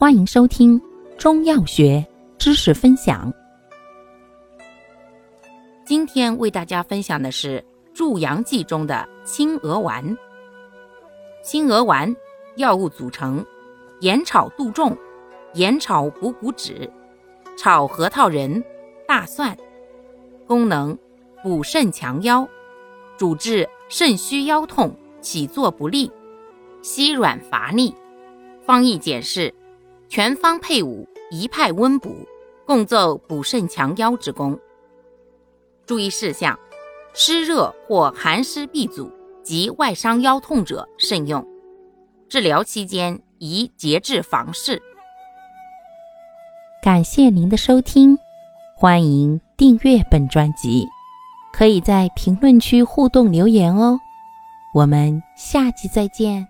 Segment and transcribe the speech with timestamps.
[0.00, 0.80] 欢迎收听
[1.18, 2.06] 中药学
[2.38, 3.34] 知识分享。
[5.84, 10.16] 今天为大家分享的是助阳剂中的青鹅丸。
[11.42, 12.14] 青鹅丸
[12.58, 13.44] 药物组成：
[13.98, 14.96] 盐炒杜仲、
[15.54, 16.88] 盐炒补骨脂、
[17.56, 18.62] 炒核桃仁、
[19.04, 19.58] 大蒜。
[20.46, 20.96] 功能：
[21.42, 22.48] 补肾强腰，
[23.16, 26.08] 主治肾虚腰痛、起坐不利。
[26.82, 27.92] 稀软乏力，
[28.64, 29.52] 方义解释：
[30.08, 32.26] 全方配伍，一派温补，
[32.66, 34.58] 共奏补肾强腰之功。
[35.86, 36.58] 注意事项：
[37.14, 39.10] 湿热或寒湿闭阻
[39.42, 41.46] 及外伤腰痛者慎用。
[42.28, 44.82] 治疗期间宜节制房事。
[46.82, 48.18] 感谢您的收听，
[48.76, 50.86] 欢迎订阅本专辑，
[51.52, 53.98] 可以在评论区互动留言哦。
[54.74, 56.46] 我们下期再见。